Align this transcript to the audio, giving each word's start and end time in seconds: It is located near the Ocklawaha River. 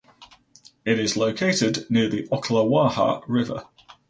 It 0.83 0.97
is 0.97 1.15
located 1.15 1.85
near 1.91 2.09
the 2.09 2.27
Ocklawaha 2.29 3.21
River. 3.27 3.67